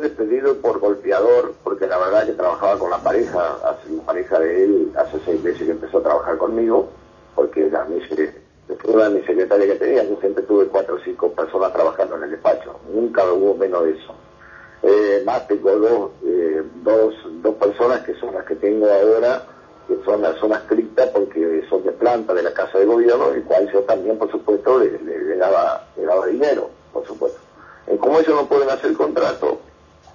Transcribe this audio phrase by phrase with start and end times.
[0.00, 4.64] Despedido por golpeador porque la verdad que trabajaba con la pareja, hace, la pareja de
[4.64, 6.88] él hace seis meses que empezó a trabajar conmigo
[7.34, 8.00] porque la mi,
[8.76, 12.30] fue mi secretaria que tenía, yo siempre tuve cuatro o cinco personas trabajando en el
[12.30, 14.14] despacho, nunca hubo menos de eso.
[14.82, 19.44] Eh, más tengo dos, eh, dos, dos personas que son las que tengo ahora,
[19.86, 23.42] que son las zonas criptas porque son de planta de la Casa de Gobierno, y
[23.42, 27.38] cual yo también, por supuesto, le, daba, le daba dinero, por supuesto.
[27.86, 29.59] Eh, como ellos no pueden hacer contrato,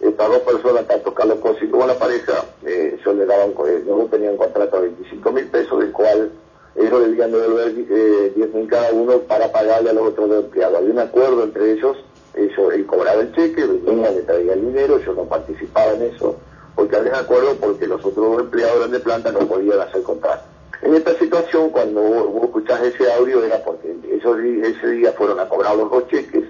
[0.00, 3.52] estas dos personas, tanto Carlos Cosi como la pareja, eh, le daban,
[3.86, 6.30] yo tenía un contrato de 25 mil pesos, del cual
[6.76, 10.78] ellos debían devolver eh, 10 mil cada uno para pagarle a los otros dos empleados.
[10.78, 11.96] Había un acuerdo entre ellos
[12.34, 16.36] eso, él cobraba el cheque, venía, le traía el dinero, yo no participaba en eso,
[16.76, 20.44] porque había un acuerdo porque los otros empleadores de planta no podían hacer contrato.
[20.82, 25.48] En esta situación, cuando vos, escuchás ese audio, era porque ellos ese día fueron a
[25.48, 26.44] cobrar los dos cheques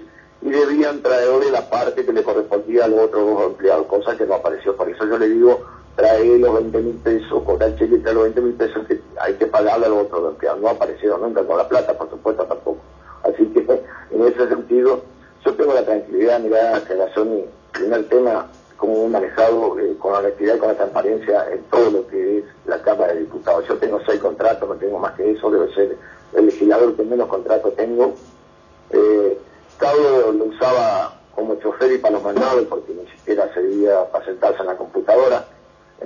[0.49, 4.25] y debían traerle la parte que le correspondía a los otros dos empleados, cosa que
[4.25, 4.75] no apareció.
[4.75, 5.59] Por eso yo le digo,
[5.95, 9.45] trae los 20 mil pesos, cobrar cheque trae los 20 mil pesos que hay que
[9.45, 10.61] pagarle a los otros empleados.
[10.61, 12.79] No apareció nunca con la plata, por supuesto, tampoco.
[13.23, 13.59] Así que
[14.11, 15.01] en ese sentido,
[15.45, 20.13] yo tengo la tranquilidad, mirá, que la Sony, primer tema, como he manejado eh, con
[20.13, 23.67] la honestidad y con la transparencia en todo lo que es la Cámara de Diputados.
[23.67, 25.95] Yo tengo seis contratos, no tengo más que eso, debe ser
[26.33, 28.15] el legislador que menos contratos tengo.
[28.91, 29.37] Eh,
[29.81, 34.67] lo usaba como chofer y para los mandados porque ni siquiera servía para sentarse en
[34.67, 35.45] la computadora,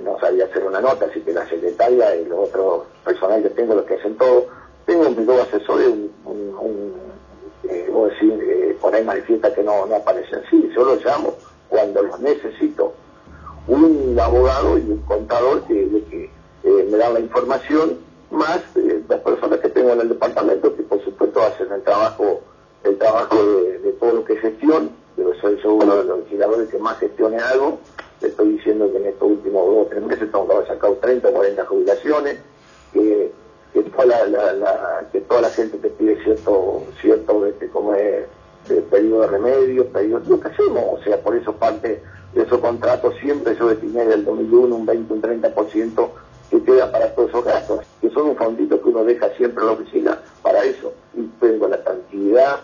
[0.02, 3.74] no sabía hacer una nota, así que la secretaria y los otros personales que tengo,
[3.74, 4.46] los que hacen todo.
[4.86, 6.94] Tengo mis dos asesores, un, un
[7.68, 10.42] eh, vos decís, eh, por ahí manifiesta que no, no aparecen.
[10.50, 11.34] Sí, yo los llamo
[11.68, 12.92] cuando los necesito.
[13.66, 16.30] Un abogado y un contador que,
[16.64, 17.98] eh, me dan la información,
[18.30, 22.40] más eh, las personas que tengo en el departamento, que por supuesto hacen el trabajo
[22.84, 24.90] el trabajo de, todo lo que es gestión.
[25.16, 27.78] Pero soy yo uno de los legisladores que más gestione algo.
[28.20, 30.94] Le estoy diciendo que en estos últimos dos o tres meses tengo que haber sacado
[30.94, 32.38] 30 o 40 jubilaciones.
[32.92, 33.32] Que
[33.74, 38.24] que toda la, que toda la gente te pide cierto, cierto este, como es,
[38.68, 42.00] de pedido de remedios, pedido, lo que hacemos, o sea, por eso parte
[42.32, 46.08] de esos contratos siempre yo destiné del 2001 un 20, un 30%
[46.50, 49.66] que queda para todos esos gastos, que son un fondito que uno deja siempre en
[49.66, 52.60] la oficina para eso, y tengo la tranquilidad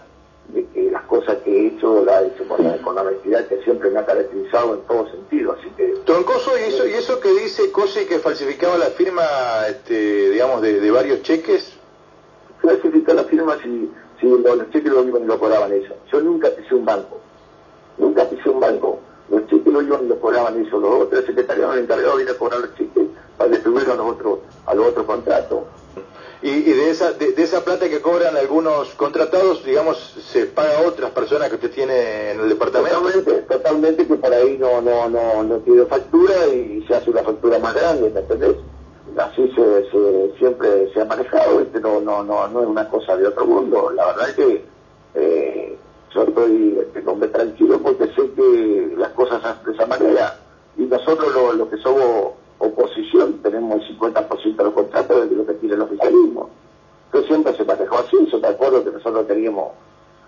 [0.52, 3.62] de que las cosas que he hecho la he hecho con la, con honestidad que
[3.62, 5.94] siempre me ha caracterizado en todo sentido, así que...
[6.04, 9.24] Troncoso, ¿y eso, y eso que dice Cosi que falsificaba la firma,
[9.68, 11.74] este, digamos, de, varios cheques?
[12.62, 13.90] Falsificar la firma si,
[14.20, 15.94] si los, cheques lo iban y lo cobraban ellos.
[16.12, 17.20] Yo nunca pisé un banco,
[17.98, 19.00] nunca pisé un banco.
[19.30, 20.72] Los cheques lo iban y lo cobraban ellos.
[20.72, 23.06] Los otros secretarios encargados de ir a cobrar los cheques
[23.38, 25.60] para distribuirlos a los otros, a los otros contratos.
[26.42, 29.98] Y, de, esa, de, esa plata que cobran algunos contratados, digamos,
[30.32, 32.98] se paga a otras personas que usted tiene en el departamento.
[32.98, 37.22] Totalmente, totalmente que por ahí no, no, no, no tiene factura y se hace una
[37.22, 38.56] factura más grande, ¿me entendés?
[39.18, 39.90] Así se,
[40.38, 43.90] siempre se ha manejado, pero no, no, no es una cosa de otro mundo.
[43.94, 44.64] La verdad es que
[45.16, 45.78] eh,
[46.14, 50.38] yo estoy este, tranquilo porque sé que las cosas hacen de esa manera
[50.78, 55.46] y nosotros lo, lo que somos oposición tenemos el 50% de los contratos de lo
[55.46, 56.50] que tiene el oficialismo.
[57.10, 59.72] Pero siempre se manejó así, yo te acuerdo que nosotros teníamos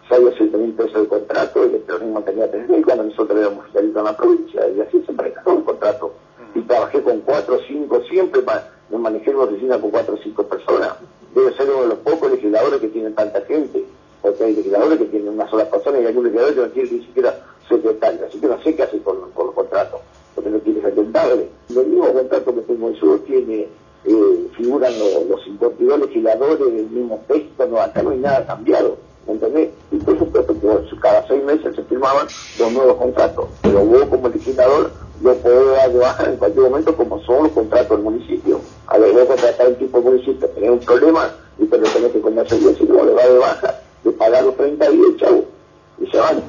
[0.08, 3.38] 6 o 7 mil pesos de contrato y el peronismo tenía 3 mil cuando nosotros
[3.38, 6.14] éramos oficialistas en la provincia y así se manejó el contrato.
[6.54, 8.42] Y trabajé con 4 o 5 siempre,
[8.90, 10.94] me manejé en la oficina con 4 o 5 personas.
[11.34, 13.84] Debe ser uno de los pocos legisladores que tienen tanta gente,
[14.20, 16.90] porque hay legisladores que tienen una sola persona y hay un legislador que no tiene
[16.90, 17.34] ni siquiera
[17.68, 20.00] secretario, así que no sé qué hacer con, con los contratos
[20.34, 21.46] porque no tiene secretario.
[21.74, 23.68] Los mismos contratos que tengo yo tiene,
[24.04, 28.96] eh, figuran los, los 52 legisladores del mismo texto, no, acá no hay nada cambiado.
[29.26, 29.70] ¿Entendés?
[29.92, 32.26] Y por supuesto que cada seis meses se firmaban
[32.58, 34.90] los nuevos contratos, pero vos como legislador
[35.22, 38.60] lo podés dar de baja en cualquier momento como son los contratos del municipio.
[38.88, 42.12] A ver, vos contratar un tipo de municipio, tenés un problema y te lo tenés
[42.12, 45.44] que convencer y si no le va de baja, de pagar los 30 días, chavo,
[46.00, 46.42] y se van.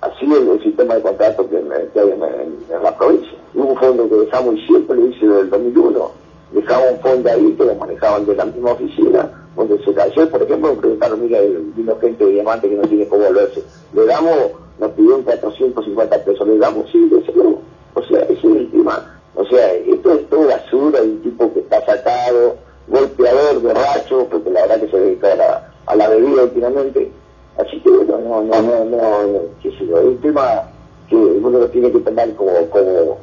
[0.00, 4.54] Así es el sistema de contratos que, hay en, la provincia un fondo que dejamos
[4.56, 6.10] y siempre lo hice desde el 2001,
[6.52, 10.42] dejaba un fondo ahí que lo manejaban de la misma oficina, donde se cayó, por
[10.42, 11.40] ejemplo, me preguntaron, mira,
[11.76, 13.62] vino gente de diamante que no tiene cómo volverse,
[13.92, 14.36] le damos,
[14.78, 17.56] nos pidieron 450 pesos, le damos, sí, le decimos,
[17.94, 21.60] o sea, ese es el tema, o sea, esto es toda basura, un tipo que
[21.60, 22.56] está sacado,
[22.88, 27.12] golpeador, borracho, porque la verdad que se dedica a la, a la bebida últimamente,
[27.58, 30.62] así que bueno, no, no, no, no, qué sé yo, es un tema
[31.08, 33.18] que uno lo tiene que tomar como, como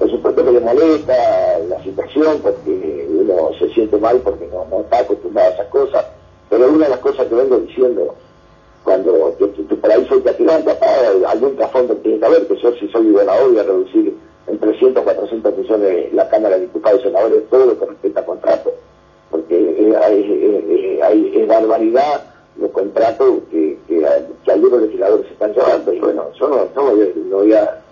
[0.00, 4.80] por supuesto que le molesta la situación porque uno se siente mal porque no, no
[4.80, 6.06] está acostumbrado a esas cosas,
[6.48, 8.14] pero una de las cosas que vengo diciendo
[8.82, 10.70] cuando que, que, por ahí soy catigante,
[11.28, 14.16] algún trasfondo tiene que haber, que yo si soy gobernador voy a reducir
[14.46, 18.24] en 300, 400 millones la Cámara de Diputados y Senadores todo lo que respecta a
[18.24, 18.72] contratos,
[19.30, 22.24] porque hay, es barbaridad
[22.56, 26.90] los contratos que, que, algunos legisladores están llevando, y bueno, yo no, no,
[27.36, 27.82] voy, a,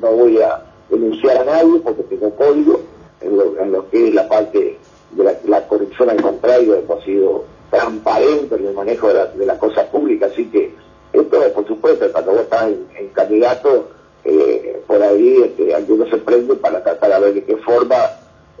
[0.00, 2.80] no voy a denunciar a nadie porque tengo código
[3.20, 4.78] en lo, en lo que es la parte
[5.12, 9.58] de la, corrupción al contrario, hemos sido transparente en el manejo de la, de la
[9.58, 10.72] cosa pública, así que
[11.12, 13.88] esto, por supuesto, cuando vos estás en, candidato,
[14.24, 17.96] eh, por ahí este, algunos se prenden para tratar de ver de qué forma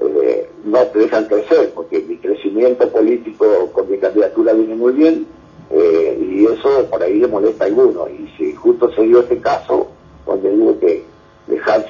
[0.00, 5.26] eh, no te dejan crecer, porque mi crecimiento político con mi candidatura viene muy bien,
[5.70, 8.08] eh, y eso por ahí le molesta a algunos.
[8.10, 9.88] Y si justo se dio este caso,
[10.26, 11.04] donde hubo que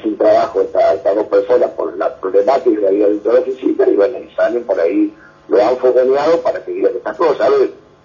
[0.02, 3.88] sin trabajo a estas dos personas por la problemática que había dentro de la oficina,
[3.88, 5.14] y bueno, y salen por ahí
[5.48, 7.50] lo han fogoneado para que digan estas cosas.